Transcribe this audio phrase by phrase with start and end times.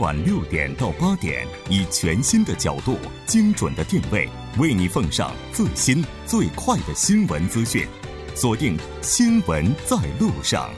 [0.00, 2.96] 晚六点到八点，以全新的角度、
[3.26, 4.26] 精准的定位，
[4.58, 7.86] 为你奉上最新最快的新闻资讯。
[8.34, 10.70] 锁定《新闻在路上》。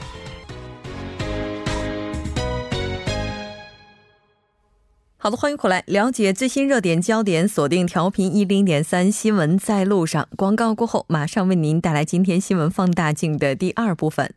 [5.15, 7.47] 好的，欢迎回来，了解最新热点焦点。
[7.47, 10.27] 锁定调频一零点三，新闻在路上。
[10.35, 14.33] 广告过后，马上为您带来今天新闻放大镜的第二部分。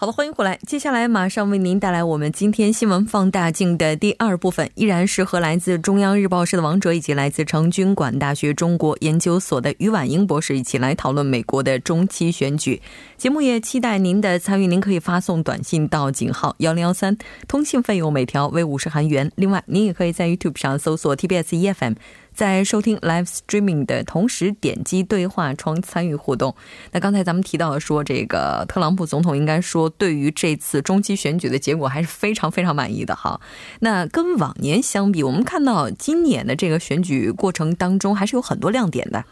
[0.00, 0.58] 好的，欢迎回来。
[0.66, 12.80] 接下来马上为您带来我们今天新闻放大镜的第二部分，依然是和来自中央日报社的王哲以及来自成均馆大学中国研究所的于婉英博士一起来讨论美国的中期选举。
[13.18, 19.30] 节目也期待您的参与，您可以发送短信到井号幺零幺三，通信费用每条为五十韩元。
[19.34, 21.96] 另外，您也可以在 YouTube 上搜索 TBS EFM。
[22.34, 26.54] 在收听 live streaming 的同时，点击对话窗参与互动。
[26.92, 33.40] 那刚才咱们提到说，这个特朗普总统应该说对于这次中期选举的结果还是非常非常满意的哈。
[33.80, 39.24] 那跟往年相比，我们看到今年的这个选举过程当中还是有很多亮点的。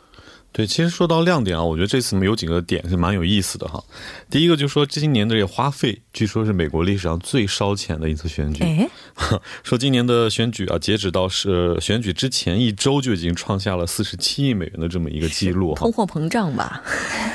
[0.50, 3.82] 对，其实说到亮点啊，我觉得这次有几个点是蛮有意思的哈。
[4.28, 8.64] 第一个就是说，今年的这个花费，据说是美国历史上最烧钱的一次选举。
[8.64, 8.88] 哎，
[9.62, 15.74] 说今年的选举啊，截止到是选举之前一周就已经创下了四十七亿美元的这么一个记录。
[15.77, 16.83] 通货膨胀吧？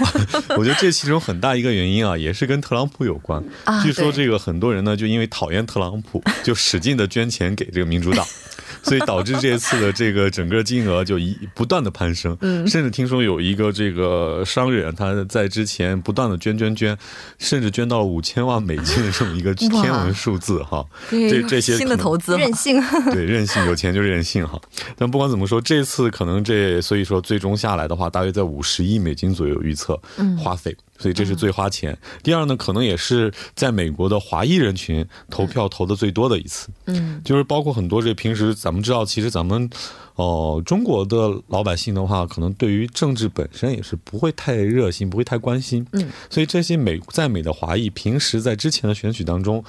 [0.58, 3.42] 我觉得这其中很大一个原因啊，也是跟特朗普有关。
[3.83, 8.25] 据说这个很多人呢，就因为讨厌特朗普，就使劲的捐钱给这个民主党。
[8.84, 16.95] 所以导致这次的这个整个金额就一不断的攀升，嗯，甚至听说有一个这个商人他在之前不断的捐捐捐，
[17.39, 22.80] 甚至捐到了五千万美金的这么一个 天文数字哈，这这些新的投资任性，
[23.11, 24.61] 对 任性有钱就任性哈。
[24.98, 30.00] 但不管怎么说，这次可能这所以说最终下来的话，大约在五十亿美金左右预测
[30.38, 30.76] 花费。
[31.03, 31.97] 所以这是最花钱。
[32.23, 36.69] 第二呢，可能也是在美国的华裔人群投票投的最多的一次。
[36.86, 39.69] 嗯，就是包括很多这平时咱们知道，其实咱们
[40.15, 45.86] 哦中国的老百姓的话，可能对于政治本身也是不会太热心，不会太关心。
[45.91, 49.61] 嗯，所以这些美在美的华裔平时在之前的选举当中。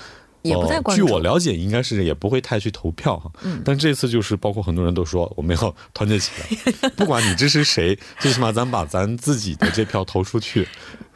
[0.44, 1.04] 也不太关注。
[1.04, 3.30] 据我了解，应该是也不会太去投票哈。
[3.42, 3.62] 嗯。
[3.64, 10.68] 但这次就是包括很多人都说，我们要团结起来，不管你支持谁，最起码咱把咱自己的这票投出去，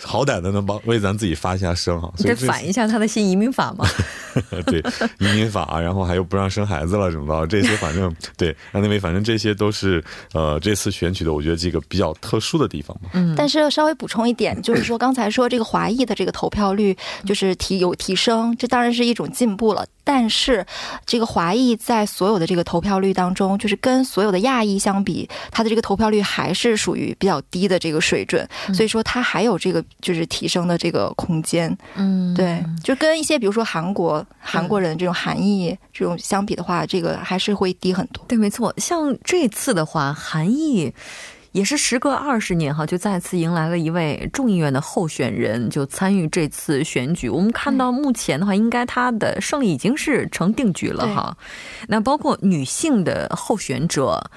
[0.03, 2.11] 好歹的能帮为咱自己发一下声哈。
[2.17, 3.87] 得反一下他的新移民法嘛。
[4.67, 4.81] 对，
[5.19, 10.03] 移民法，然后还有不让生孩子了什么的，这些反正对，那因为反正这些都是
[10.33, 13.11] 呃这次选举的，我觉得这个比较特殊的地方嘛。
[13.13, 13.35] 嗯。
[13.37, 16.97] 但是稍微补充一点，就是说刚才说这个华裔的这个投票率
[17.27, 19.18] 就是提有提升，这当然是一。
[19.25, 20.65] 种进步了，但是
[21.05, 31.77] 这个华裔在所有的这个投票率当中，就是跟所有的亚裔相比，他的这个投票率还是属于比较低的这个水准，所以说他还有这个就是提升的这个空间。
[31.97, 38.25] 嗯，对，就跟一些比如说韩国韩国人这种韩裔这种相比的话，这个还是会低很多。
[38.27, 40.93] 对，没错，像这次的话，韩裔。
[41.59, 47.29] 也是时隔二十年哈，就再次迎来了一位众议院的候选人，就参与这次选举。
[47.29, 51.37] 我们看到目前的话，应该他的胜利已经是成定局了哈。
[51.89, 54.31] 那包括女性的候选者。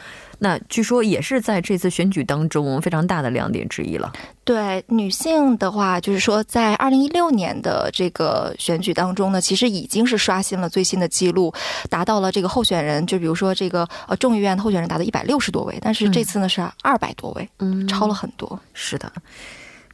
[0.43, 4.11] 那据说也是在这次选举当中非常大的亮点之一了。
[4.43, 11.53] 对女性的话，就是说在二零一六年的这个选举当中呢，其实已经是刷新了最新的记录，
[11.91, 18.59] 达到了这个候选人，就比如说这个呃众议院的候选人达到一百六十多位，但是这次呢是二百多位，嗯，超了很多。
[18.73, 19.11] 是的。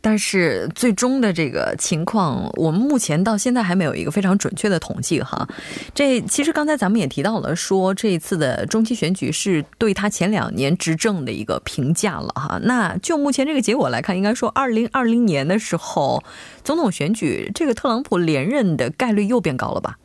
[0.01, 5.47] 但是最终的这个情况，我们目前到现在还没有一个非常准确的统计哈。
[5.93, 12.59] 这其实刚才咱们也提到了，说这一次的中期选举是对他前两年执政的一个评价了哈。
[12.63, 16.23] 那就目前这个结果来看，应该说二零二零年的时候
[16.63, 19.97] 总统选举，这个特朗普连任的概率又变高了吧？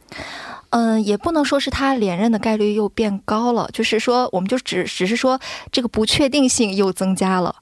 [0.72, 5.38] 嗯，也不能说是他连任的概率又变高了，就是说，我们就只只是说
[5.70, 7.54] 这个不确定性又增加了，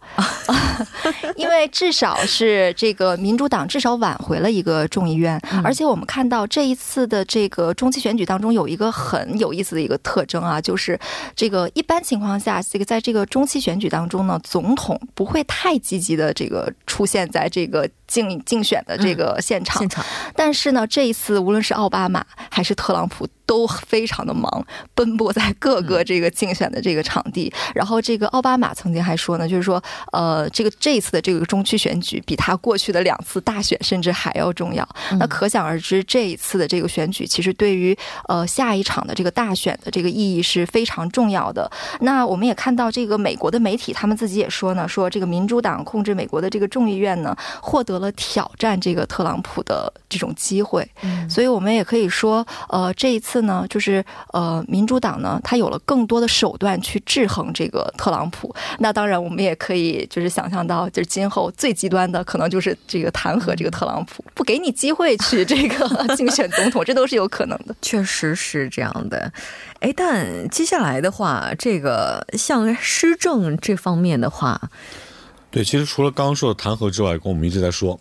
[1.34, 10.96] 因为至少是这个民主党至少挽回了一个众议院，而且我们看到这一次的这个中期选举当中有一个很有意思的一个特征啊，就是
[11.34, 20.04] 这个一般情况下，这个在这个中期选举当中呢，总统不会太积极的这个出现在这个竞竞选的这个现场，现场，
[20.36, 23.26] 但是呢，这一次无论是奥巴马还是特朗普。
[23.50, 24.64] 都非常的忙，
[24.94, 27.52] 奔波在各个这个竞选的这个场地。
[27.74, 29.82] 然后，这个奥巴马曾经还说呢，就是说，
[30.12, 34.88] 呃，这个这一次的这个中区选举比他过去的两次大选甚至还要重要。
[35.18, 37.92] 那可想而知，这一次的这个选举其实对于
[38.28, 41.68] 呃下一场的这个大选的这个意义是非常重要的。
[42.02, 49.92] 那我们也看到，这个美国的媒体他们自己也说呢，说这个民主党控制美国的这个众议院呢，获得了挑战这个特朗普的。
[50.10, 50.86] 这种机会，
[51.28, 58.54] 所以我们也可以说，呃，这一次呢，就是呃，民主党呢，他有了更多的手段去制衡这个特朗普。
[58.80, 67.74] 那当然，我们也可以就是想象到，就是今后最极端的可能就是这个弹劾这个特朗普，不给你机会去这个 竞选总统，这都是有可能的。
[67.80, 69.32] 确实是这样的。
[69.78, 74.60] 哎，但接下来的话，这个像施政这方面的话。
[75.50, 77.98] 对，其实除了刚刚说的弹劾之外，跟我们一直在说，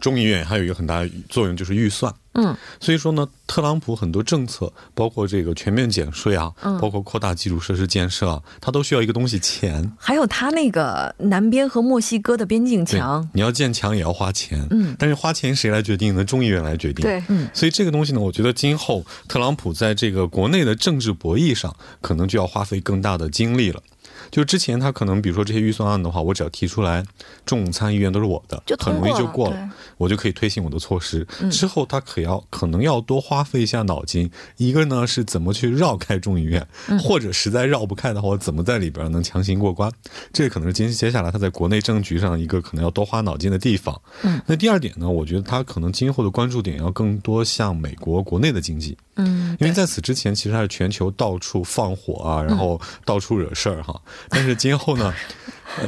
[0.00, 2.12] 众议院还有一个很大的作用就是预算。
[2.34, 9.92] 嗯，所以说呢，特朗普很多政策，包括这个全面减税啊，包括扩大基础设施建设啊，他都需要一个东西钱。
[9.98, 14.64] 还有他那个南边和墨西哥的边境墙，你要建墙也要花钱。
[14.70, 16.24] 嗯，但是花钱谁来决定呢？
[16.24, 17.02] 众议院来决定。
[17.02, 23.82] 对，嗯，所以这个东西呢，我觉得今后特朗普在这个国内的政治博弈上，可能就要花费更大的精力了。
[24.30, 27.04] 就之前他可能，比如说这些预算案的话，我只要提出来，
[27.46, 31.26] 众参议院都是我的，就很容易就过了，我就可以推行我的措施。
[31.50, 36.66] 之后他可要可能要多花费一下脑筋，一个呢是怎么去绕开众议院，
[37.00, 39.90] 或者实在绕不开的话，我怎么在里边能强行过关？
[40.32, 44.00] 这可能是接接下来他在国内政局上一个可能要多花脑筋的地方。
[44.22, 48.96] 嗯，那第二点呢，我觉得他可能今后的关注点要更多向美国国内的经济。
[49.16, 54.00] 嗯，因为在此之前，其实它是全球到处放火啊，然后到处惹事儿哈。
[54.28, 55.14] 但是今后呢，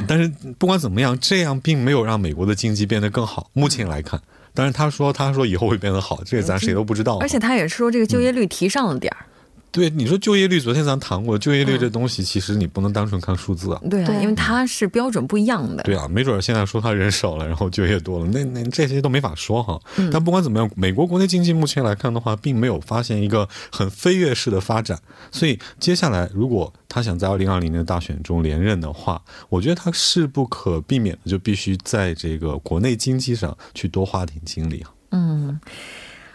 [0.07, 3.49] 但是不管怎么样，这样并没有让美国的经济变得更好。
[3.53, 4.21] 目前来看，
[4.53, 7.17] 但是他说他说以后会变得好，这个咱谁都不知道。
[7.19, 9.25] 而且他也说这个就业率提上了点儿。
[9.71, 13.81] 对，你说就业率，昨天咱谈过，就业率这东西，其实你不能单纯看数字啊。
[13.89, 15.83] 对啊，因为它是标准不一样的。
[15.83, 19.79] 对啊，没准现在说他人少了，然后就业多了，那那这些都没法说哈。
[20.11, 24.99] 但不管怎么样，美国国内经济目前来看的话，并没有发现一个很飞跃式的发展。
[25.31, 34.91] 所以接下来，如果他想在二零二零年大选中连任的话，我觉得他是不可避免的，就必须在这个国内经济上去多花点精力啊。
[35.11, 35.57] 嗯。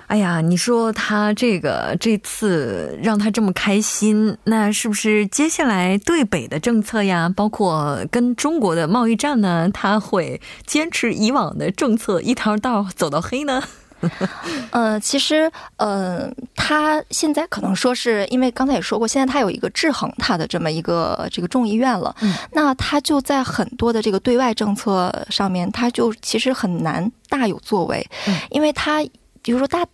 [0.06, 13.60] 哎呀，你说他这个这次让他这么开心，那是不是接下来对北的政策呀，包括跟中国的贸易战呢，他会坚持以往的政策，一条道走到黑呢？
[14.70, 22.14] 呃，其实，呃，他现在可能说是因为刚才也说过，现在他有一个制衡他的这么一个这个众议院了，
[22.52, 28.06] 那他就在很多的这个对外政策上面，他就其实很难大有作为，
[28.50, 29.02] 因为他
[29.42, 29.84] 比如说大。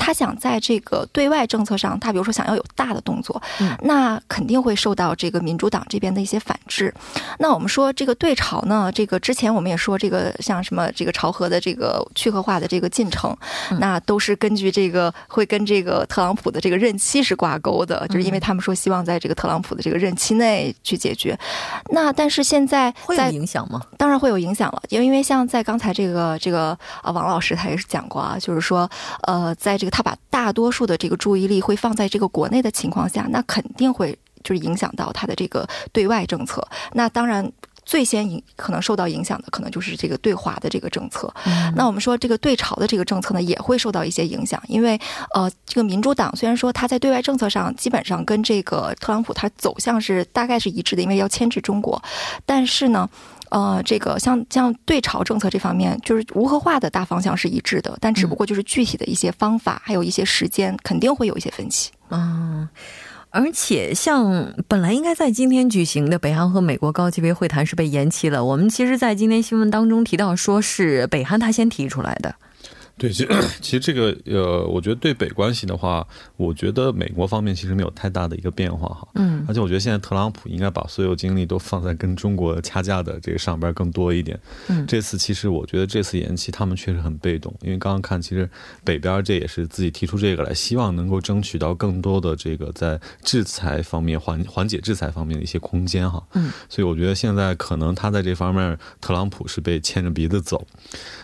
[0.00, 3.40] 他想在这个对外政策上，他比如说想要有大的动作，
[3.82, 6.92] 那肯定会受到这个民主党这边的一些反制。
[7.38, 13.36] 那我们说这个对朝呢，这个之前我们也说，这个像什么这个朝核的这个去核化的这个进程，
[13.78, 21.38] 那都是根据这个会跟这个特朗普的这个任期是挂钩的，就是因为他们说希望在这个特朗普的这个任期内去解决。
[21.90, 23.82] 那但是现在会有影响吗？
[23.98, 28.90] 当然会有影响了，因为因为像在刚才这个这个啊王老师他也是讲过啊，就是说
[29.24, 29.89] 呃在这个。
[29.90, 36.66] 他把大多数的这个注意力会放在这个国内的情况下，那肯定会就是影响到他的这个对外政策。
[36.92, 37.50] 那当然，
[37.84, 41.32] 最先影可能受到影响的，可能就是这个对华的这个政策。
[41.74, 44.98] 那我们说这个对朝的这个政策呢，也会受到一些影响，因为
[45.34, 52.00] 呃，这个民主党虽然说他在对外政策上基本上跟这个特朗普他走向是大概是一致的，因为要牵制中国，
[52.46, 53.08] 但是呢。
[53.50, 61.90] 呃，这个像像对朝政策这方面，就是无核化的大方向是一致的，但只不过就是具体的一些方法，还有一些时间，肯定会有一些分歧。
[62.10, 62.68] 嗯，
[63.30, 68.44] 而且像本来应该在今天举行的北韩和美国高级别会谈是被延期了。
[68.44, 72.34] 我们其实，在今天新闻当中提到，说是北韩他先提出来的。
[73.00, 73.28] 对，其实
[73.62, 79.08] 其实这个呃，我觉得对北关系的话，我觉得美国方面其实没有太大的一个变化哈。
[79.14, 79.42] 嗯。
[79.48, 84.38] 而且我觉得现在特朗普应该把所有精力都放在跟中国掐架的这个上边更多一点。
[84.68, 84.86] 嗯。
[84.86, 88.46] 这次其实我觉得这次延期，他们确实很被动，因为刚刚看，其实
[88.84, 96.22] 北边这也是自己提出这个来，希望能够争取到更多的这个在制裁方面缓缓解制裁方面的一些空间哈。
[96.34, 96.52] 嗯。
[96.68, 100.66] 所以我觉得现在可能他在这方面，特朗普是被牵着鼻子走。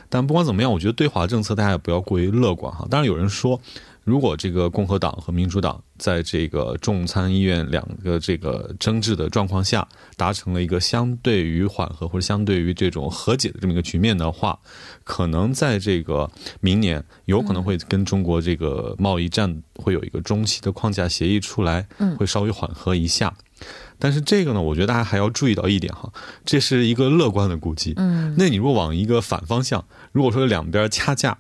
[0.09, 2.87] 但不管怎么样，我觉得对华政策大家也不要过于乐观哈。
[2.91, 3.61] 当然有人说，
[4.05, 14.59] 如果这个共和党和民主党在这个众参议院两个这个争执的状况下，达成了一个相对于缓和或者相对于这种和解的这么一个局面的话，
[15.03, 16.31] 可能在这个
[16.61, 23.35] 明年有可能会跟中国这个贸易战会有一个中期的框架协议出来，会稍微缓和一下。
[23.99, 26.13] 但是这个呢，我觉得大家还要注意到一点哈，
[26.45, 27.95] 这是一个乐观的估计。
[27.97, 31.39] 嗯，那你如果往一个反方向，如果说两边掐架，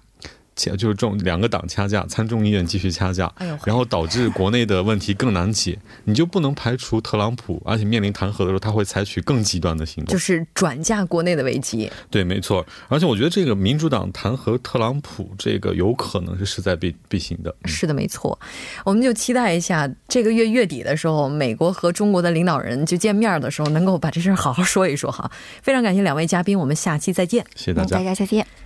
[0.56, 3.30] 就是众两个党掐架，参众议院继续掐架，
[3.64, 11.90] 然后导致国内的问题更难解，你就不能排除特朗普，而且面临弹劾的时候，他会采取更极端的行动，就是转嫁国内的危机。
[12.10, 12.66] 对，没错。
[12.88, 17.54] 而且我觉得这个民主党弹劾特朗普，这个有可能是势在必必行的。
[17.66, 18.38] 是的，没错。
[18.84, 25.30] 我们就期待一下这个月月底的时候，美国和中国的领导人就见面的时候，能够把这事儿好好说一说哈。
[25.62, 27.44] 非常感谢两位嘉宾，我们下期再见。
[27.54, 28.65] 谢谢大家，大家再见。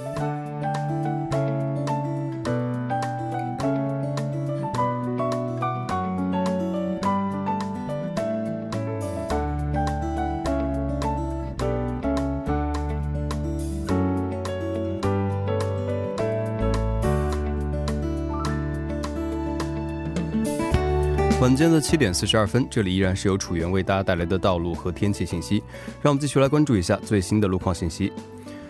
[21.41, 25.63] 晚间的七点四十二分，这里依然是由楚源为大家带来的道路和天气信息。
[25.99, 28.13] 让我们继续来关注一下最新的路况信息。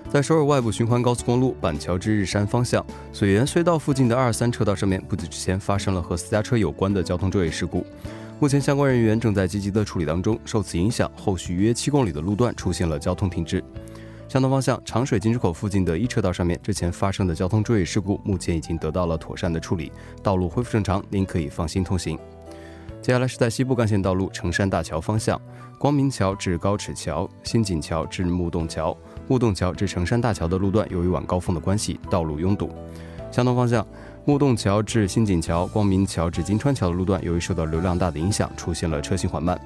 [0.09, 7.85] 在首尔外部循环高速公路板桥至日山方向水源隧道附近的二三车道上面，不久之前发生了和私家车有关的交通追尾事故。
[8.39, 10.39] 目前相关人员正在积极的处理当中。
[10.45, 13.61] 受此影响，后续约七公里的路段出现了交通停滞。
[14.29, 19.91] 相同方向长水进出口附近的一车道上面，之前发生的交通追尾事故目前已经得到了妥善的处理，
[20.23, 22.17] 道路恢复正常，您可以放心通行。
[23.01, 25.41] 接下来是在西部干线道路成山大桥方向，
[25.79, 28.95] 光明桥至高尺桥、新锦桥至木洞桥、
[29.27, 32.69] 木洞桥至成山大桥的路段，由于晚高峰的关系，道路拥堵。
[33.31, 33.85] 相同方向，
[34.23, 39.59] 木洞桥至新锦桥、光明桥至金川桥的路段，由于受到流量大的影响，出现了车行缓慢。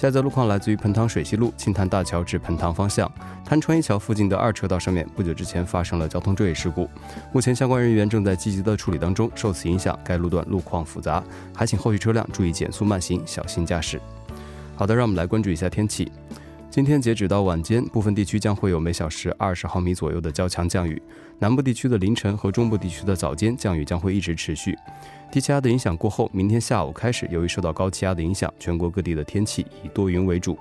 [0.00, 3.06] 下载路况来自于盆塘水西路青潭大桥至盆塘方向，
[3.44, 6.88] 滩川一桥附近的二车道上面，不久之前发生了交通追尾事故，
[7.34, 9.30] 目前相关人员正在积极的处理当中。
[9.34, 11.22] 受此影响，该路段路况复杂，
[11.54, 14.00] 还请后续车辆注意减速慢行，小心驾驶。
[14.74, 16.10] 好的，让我们来关注一下天气。
[16.70, 21.02] 今天截止到晚间，部分地区将会有每小时二十毫米左右的较强降雨。
[21.40, 24.78] 南部地区的凌晨和中部地区的早间降雨将会一直持续。
[25.32, 30.56] 低气压的影响过后，明天下午开始，由于受到高气压的影响，全国各地的天气以多云为主。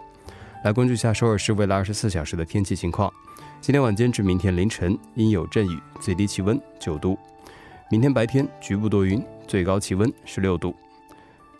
[0.63, 3.13] 来关注一下首尔市未来二十四小时的天气情况。
[3.61, 7.19] 今天晚间至明天凌晨阴有阵雨，最低气温九度。
[7.91, 10.73] 明天白天局部多云，最高气温十六度。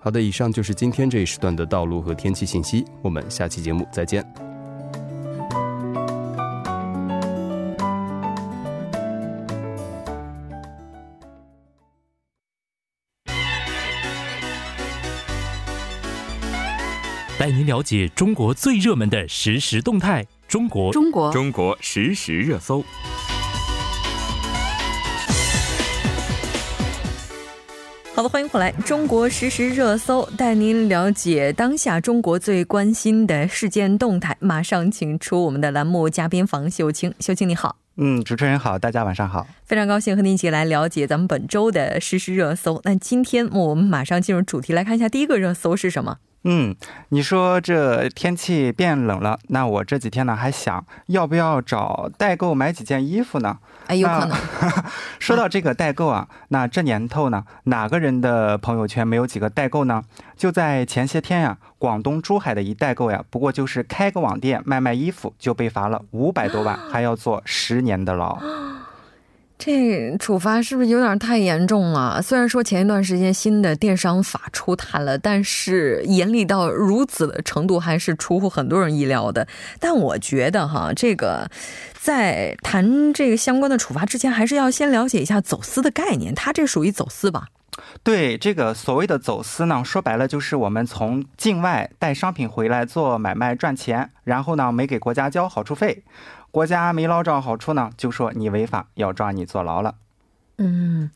[0.01, 2.85] 好的，以上就是今天这一时段的道路和天气信息。
[3.01, 4.25] 我们下期节目再见。
[17.37, 20.25] 带您了解中国最热门的实时动态。
[20.47, 22.83] 中国，中国，中国实时热搜。
[28.19, 28.69] 好的，欢迎回来！
[28.85, 34.35] 中国实时热搜带您了解当下中国最关心的事件动态。
[34.41, 37.77] 马上请出我们的栏目嘉宾房秀清，秀清你好。
[37.95, 39.47] 嗯，主持人好，大家晚上好。
[39.63, 42.81] 非常高兴和您一起来了解咱们本周的实时热搜。
[42.83, 46.17] 那今天我们马上进入主题，来看一下第一个热搜是什么。
[46.43, 46.73] 嗯，
[47.09, 53.57] 你说这天气变冷了，那我这几天呢还想要不要找代购买几件衣服呢？
[53.87, 54.37] 哎，有可能。
[55.19, 60.01] 说到这个代购啊，那这年头呢，哪个人的朋友圈没有几个代购呢？
[60.37, 68.39] 就在前些天呀，广东珠海的一代购呀，不过就是开个网店卖卖衣服，就被罚了五百多万，还要坐十年的牢。
[69.59, 72.21] 这处罚是不是有点太严重了？
[72.21, 79.45] 虽然说前一段时间新的电商法出台了，但是严厉到如此的程度还是出乎很多人意料的。
[79.77, 81.51] 但我觉得哈，这个
[81.93, 86.33] 在谈这个相关的处罚之前，还是要先了解一下走私的概念。
[86.33, 87.47] 它这属于走私吧？
[88.01, 96.03] 对，这个所谓的走私呢，说白了就是我们从境外带商品回来做买卖赚钱，然后呢没给国家交好处费。
[96.51, 99.95] 国家没捞着好处呢，就说你违法，要抓你坐牢了。
[100.61, 101.09] 嗯，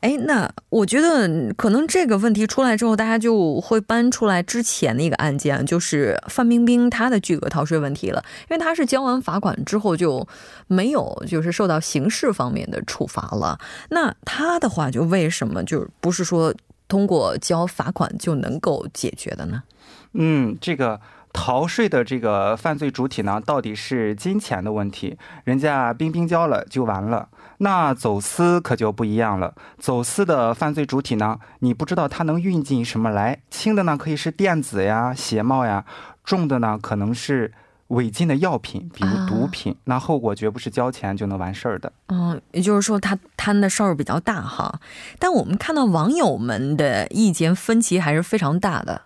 [0.00, 8.24] 哎，那我觉得可能这个问题出来之后，大家就会搬出来之前的一个案件，就是范冰冰她的巨额逃税问题了。
[8.42, 10.24] 因为她是交完罚款之后就
[10.68, 13.58] 没有就是受到刑事方面的处罚了。
[13.90, 16.54] 那她的话，就为什么就不是说
[16.86, 19.64] 通过交罚款就能够解决的呢？
[20.12, 21.00] 嗯，这个。
[21.34, 27.28] 逃税的这个犯罪主体呢，到底是金钱的问题，人家冰冰交了就完了。
[27.58, 35.84] 那走私可就不一样了，走私的犯罪主体呢，你不知道他能运进什么来，轻的呢可以是电子呀、鞋帽呀，
[36.24, 37.52] 重的呢可能是
[37.88, 41.92] 违禁的药品，比如毒品，那后果绝不是交钱就能完事儿的。
[42.06, 44.80] 嗯，也就是说他贪的事儿比较大哈。
[45.18, 49.02] 但我们看到网友们的意见分歧还是非常大的。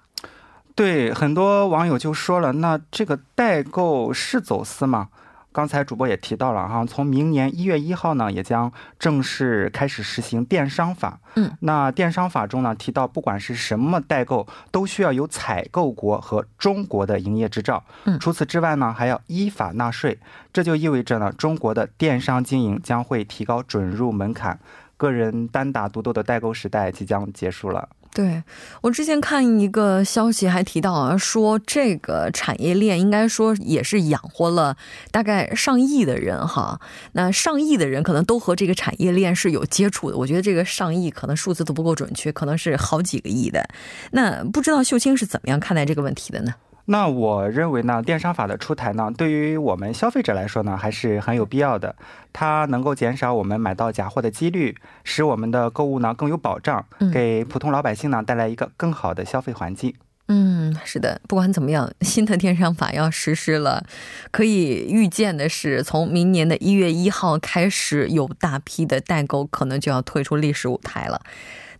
[0.78, 5.08] 对，很多网友就说了，那这个代购是走私吗？
[5.50, 11.18] 刚才主播也提到了哈，从明年一月一号呢，也将正式开始实行电商法。
[11.34, 17.82] 嗯，那电商法中呢提到，不管是什么代购，都需要有采购国和中国的营业执照。
[18.04, 20.16] 嗯，除此之外呢，还要依法纳税。
[20.52, 24.60] 这就意味着呢，中国的电商经营将会提高准入门槛，
[24.96, 27.88] 个人单打独斗的代购时代即将结束了。
[28.18, 28.42] 对
[28.80, 34.76] 我之前看一个消息还提到啊，说这个产业链应该说也是养活了
[35.12, 36.80] 大概上亿的人哈。
[37.12, 40.16] 那上亿的人可能都和这个产业链是有接触的。
[40.16, 43.64] 我觉得这个上亿可能数字都不够准确，可能是好几个亿的。
[44.10, 46.52] 那不知道秀清是怎么样看待这个问题的呢？
[46.90, 51.94] 那我认为呢，电商法的出台呢，对于我们消费者来说呢，还是很有必要的。
[52.32, 59.94] 它能够减少我们买到假货的几率，使我们的购物呢更有保障，给普通老百姓呢带来一个更好的消费环境。
[60.28, 61.20] 嗯，是的。
[61.28, 63.84] 不管怎么样，新的电商法要实施了，
[64.30, 71.20] 可以预见的是，从明年的一月一号开始，有大批的代购可能就要退出历史舞台了。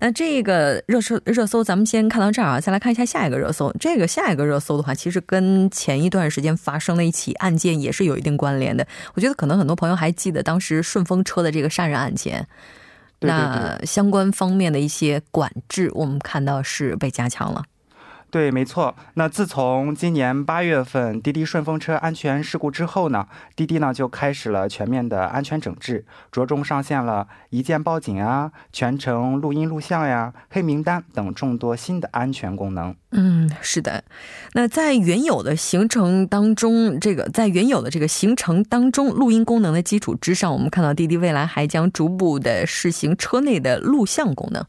[0.01, 3.73] 那这个热搜热搜，咱们先看到这儿啊，再来看一下下一个热搜。
[3.81, 8.87] 这个下一个热搜的话，其实跟前一段时间发生的一起案件也是有一定关联的。
[9.15, 12.47] 我觉得可能很多朋友还记得当时顺风车的这个杀人案件，
[13.21, 17.65] 那相关方面的一些管制，我们看到是被加强了。
[17.65, 17.78] 对，
[18.31, 18.95] 对没错。
[19.15, 32.95] 那自从今年八月份滴滴顺风车安全事故之后呢，滴滴呢就开始了全面的安全整治，着重上线了一键报警啊、全程录音录像呀、黑名单等众多新的安全功能。
[33.13, 34.05] 嗯，是的。
[34.53, 44.63] 那在原有的行程当中，这个在原有的这个行程当中，录音功能的基础之上，我们看到滴滴未来还将逐步的试行车内的录像功能。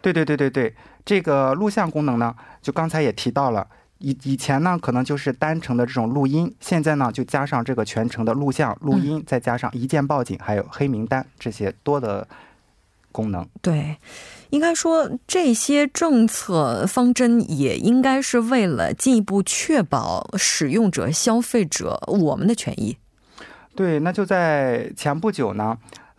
[0.00, 0.74] 对对对对对。
[1.04, 12.28] 这个录像功能呢，就刚才也提到了，以以前呢可能就是单程的这种录音，现在呢就加上这个全程的录像、录音，再加上一键报警，还有黑名单这些多的
[13.10, 13.48] 功能。
[13.62, 13.96] 对，
[14.50, 22.98] 应该说这些政策方针也应该是为了进一步确保使用者、消费者我们的权益。
[23.74, 25.78] 对，那就在前不久呢。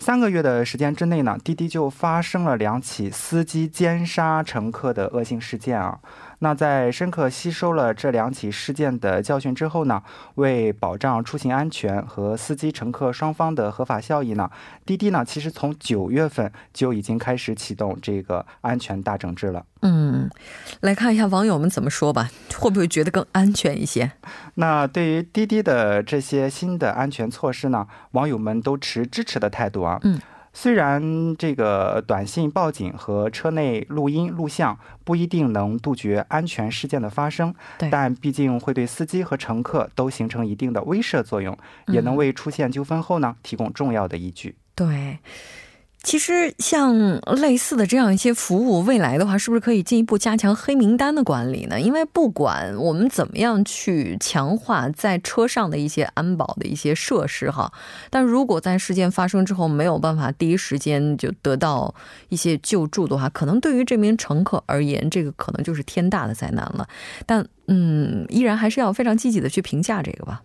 [0.10, 6.00] 三个月的时间之内呢，滴滴就发生了两起司机奸杀乘客的恶性事件啊。
[6.40, 10.02] 那在深刻吸收了这两起事件的教训之后呢，
[10.36, 14.50] 为保障出行安全和司机乘客双方的合法效益呢，
[14.86, 19.66] 滴滴呢其实从九月份就已经开始启动这个安全大整治了。
[19.82, 20.30] 嗯，
[20.82, 24.12] 来看一下网友们怎么说吧，会不会觉得更安全一些？
[24.56, 30.00] 那对于滴滴的这些新的安全措施呢，网友们都持支持的态度啊。
[30.04, 30.20] 嗯。
[30.54, 37.54] 虽然这个短信报警和车内录音录像不一定能杜绝安全事件的发生，
[37.92, 41.58] 但毕竟会对司机和乘客都形成一定的威慑作用，
[41.88, 44.56] 也能为出现纠纷后呢提供重要的依据。
[44.76, 45.20] 对。
[46.02, 51.80] 其实，像类似的这样一些服务，未来的话，是不是可以进一步加强黑名单的管理呢？
[51.80, 57.72] 因为不管我们怎么样去强化在车上的一些安保的一些设施哈，
[58.10, 61.94] 但如果在事件发生之后没有办法第一时间就得到
[62.30, 66.88] 一些救助的话，可能对于这名乘客而言，这个可能就是天大的灾难了。
[67.26, 70.42] 但嗯，依然还是要非常积极的去评价这个吧。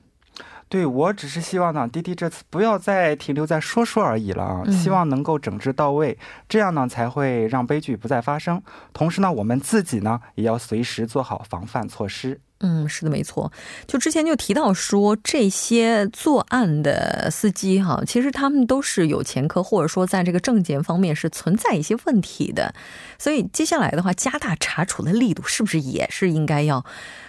[0.75, 4.65] 对，我只是希望呢，滴滴这次不要再停留在说说而已了啊！
[4.73, 8.61] 希望能够整治到位，这样呢才会让悲剧不再发生。
[8.93, 12.41] 同时呢，我们自己呢也要随时做好防范措施。
[12.59, 13.53] 嗯，是的，没错。
[13.87, 22.75] 就之前就提到说，这些作案的司机哈，其实他们都是有前科，或者说在这个证件方面是存在一些问题的。
[23.17, 26.85] 所以接下来的话，加大查处的力度，是不是也是应该要？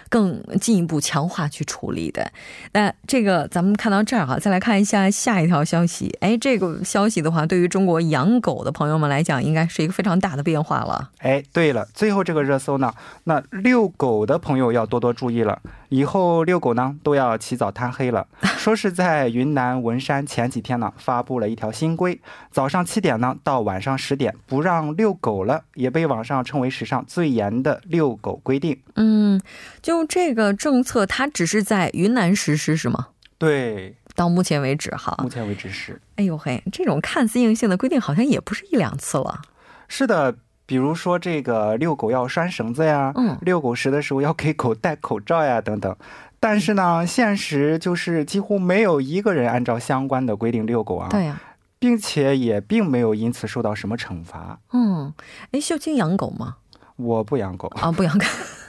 [0.08, 2.30] 更进一步强化去处理的，
[2.72, 6.16] 那这个咱们看到这儿哈，再来看一下下一条消息。
[6.20, 11.10] 哎，这个消息的话，对于中国养狗的朋友们来讲，应该是一个非常大的变化了。
[11.18, 12.92] 哎，对了，最后这个热搜呢，
[13.24, 15.60] 那遛狗的朋友要多多注意了。
[15.88, 18.26] 以后遛狗呢都要起早贪黑了。
[18.58, 28.76] 说是在云南文山前几天呢发布了一条新规，早上七点呢到晚上十点不让遛狗了，也被网上称为史上最严的遛狗规定。
[28.96, 29.40] 嗯，
[29.80, 33.08] 就这个政策，它只是在云南实施是吗？
[33.38, 35.16] 对，到目前为止哈。
[35.22, 36.00] 目前为止是。
[36.16, 39.42] 哎呦嘿，这种看似硬性的规定好像也不是一两次了。
[39.88, 40.36] 是的。
[40.68, 45.94] 比如说这个遛狗要拴绳子呀，嗯，遛狗时的时候要给狗戴口罩呀，等等。
[46.40, 51.08] 但是呢，现实就是几乎没有一个人按照相关的规定遛狗啊。
[51.08, 51.40] 对呀，
[51.78, 54.58] 并且也并没有因此受到什么惩罚。
[54.72, 55.14] 嗯，
[55.52, 56.56] 哎，秀清养狗吗？
[56.96, 58.26] 我不养狗啊，不养狗。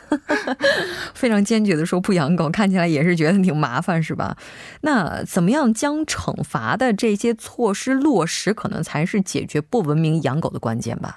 [1.13, 4.37] 非常坚决的说不养狗，看起来也是觉得挺麻烦，是吧？
[4.81, 11.15] 那怎么样将惩罚的这些措施落实，可能才是解决不文明养狗的关键吧？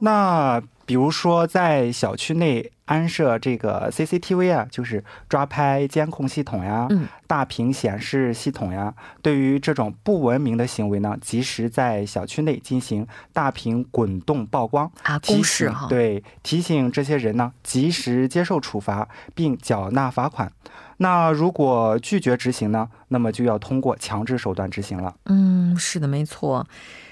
[0.00, 2.70] 那比如说在小区内。
[2.86, 6.86] 安设这个 CCTV 啊，就是抓拍监控系统呀，
[7.26, 8.92] 大屏显示系统呀。
[9.22, 15.86] 对于这种不文明的行为呢，及时在小区内进行大屏滚动曝光啊，公示哈。
[15.88, 20.52] 对，提醒这些人呢，及时接受处罚并缴纳罚款。
[20.98, 25.14] 那如果拒绝执行呢，那么就要通过强制手段执行了。
[25.24, 26.66] 嗯，是的，没错。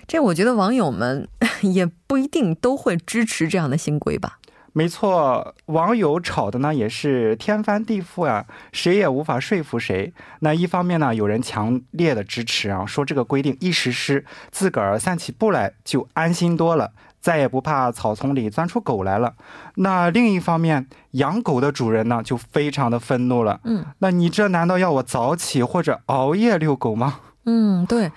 [0.07, 1.29] 这我觉得网友们
[1.63, 4.39] 也不一定都会支持这样的新规吧。
[4.75, 10.15] 没错，网友吵的呢也是天翻地覆啊，谁也无法说服谁。
[10.41, 19.35] 那一方面呢，有人强烈的支持啊，说这个规定一实施，自个儿散起步来就安心多了，再也不怕草丛里钻出狗来了。
[19.75, 23.61] 那另一方面，养狗的主人呢就非常的愤怒了。
[23.65, 27.21] 嗯，那你这难道要我早起或者熬夜遛狗吗？
[27.45, 28.11] 嗯，对。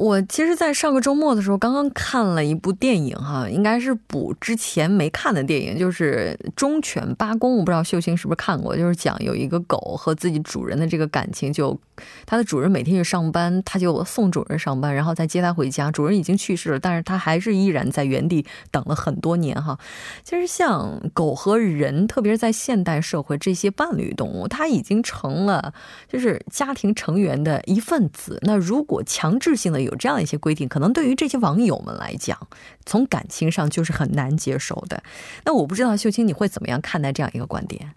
[0.00, 11.78] 我其实，在上个周末的时候，刚刚看了一部电影，哈，应该是补之前没看的电影，就是《忠犬八公》，我不知道秀清是不是看过，就是讲有一个狗和自己主人的这个感情，就
[12.26, 15.90] 它的主人每天去上班，它就送主人上班，然后再接它回家。
[15.90, 19.78] 主人已经去世了，但是它还是依然在原地等了很多年，哈。
[20.24, 25.72] 其实像狗和人，特别是在现代社会，这些伴侣动物，它已经成了
[26.08, 28.38] 就是家庭成员的一份子。
[28.42, 32.38] 那如果强制性的有这样一些规定，可能对于这些网友们来讲，
[32.84, 35.02] 从感情上就是很难接受的。
[35.44, 37.92] 那我不知道秀清你会怎么样看待这样一个观点？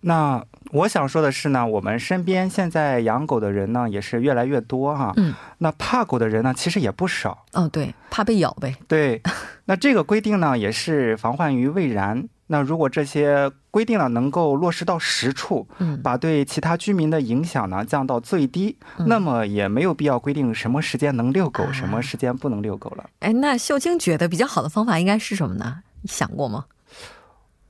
[0.00, 5.12] 那我想说的是呢，我们身边现在养狗的人呢也是越来越多哈。
[5.16, 5.34] 嗯。
[5.58, 7.44] 那怕狗的人呢其实也不少。
[7.52, 8.76] 哦，对，怕被咬呗。
[8.86, 9.20] 对。
[9.64, 12.28] 那这个规定呢也是防患于未然。
[12.50, 23.04] 那如果这些规定呢能够落实到实处，嗯，把对其他居民的影响呢降到最低，那么也没有必要规定什么时间能遛狗，什么时间不能遛狗了。
[23.18, 25.80] 哎，那秀清觉得比较好的方法应该是什么呢？
[26.00, 26.64] 你想过吗？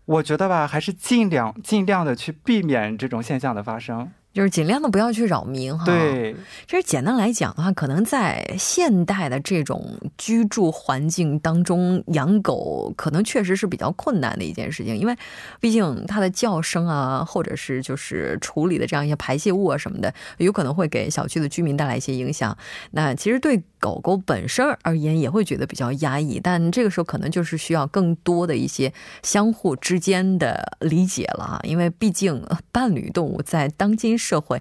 [0.08, 4.10] 我觉得吧，还是尽量尽量的去避免这种现象的发生。
[4.32, 5.84] 就是尽量的不要去扰民哈。
[5.84, 6.34] 对，
[6.66, 15.16] 其实简单来讲的话，可能在现代的这种居住环境当中，养狗可能确实是比较困难的一件事情，因为
[15.60, 22.56] 毕竟它的叫声啊，或者是就是处理的这样一些排泄物啊什么的，有可能会给小区的居民带来一些影响。
[22.92, 26.38] 那其实对狗狗本身而言，也会觉得比较压抑。
[26.38, 34.18] 但这个时候可能就是需要更多的一些相互之间的理解了啊，因为毕竟伴侣动物在当今。
[34.18, 34.60] 社会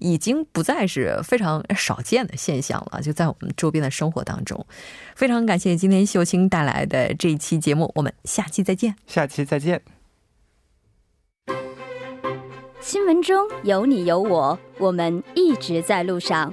[0.00, 4.66] 已经不再是非常少见的现象了，就在我们周边的生活当中。
[5.16, 8.94] 非常感谢今天秀清带来的这一期节目，我们下期再见。
[9.06, 9.80] 下期再见。
[12.80, 16.52] 新闻中有你有我，我们一直在路上。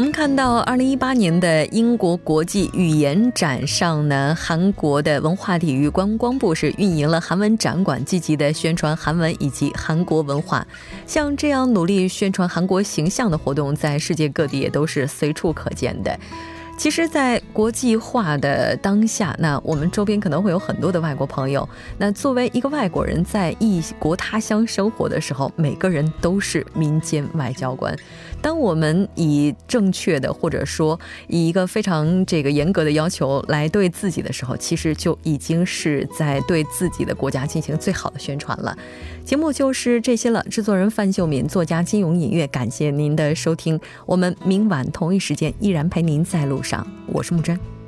[0.00, 10.66] 我们看到，二零一八年的英国国际语言展上呢，韩国的文化体育观光部是运营了韩文展馆，积极的宣传韩文以及韩国文化。
[11.06, 16.18] 像这样努力宣传韩国形象的活动，在世界各地也都是随处可见的。
[16.78, 21.68] 其实，在国际化的当下，那我们周边可能会有很多的外国朋友。
[21.98, 27.94] 那作为一个外国人，在异国他乡生活的时候，每个人都是民间外交官。
[28.42, 30.98] 当我们以正确的，或者说
[31.28, 38.76] 以一个非常这个严格的要求来对自己的时候，其实就已经是在对自己的国家进行最好的宣传了。
[39.24, 40.44] 节目就是这些了。
[40.50, 43.78] 制作人范秀敏，作家金永隐月，感谢您的收听。
[44.06, 46.86] 我们明晚同一时间依然陪您在路上。
[47.06, 47.79] 我是木真。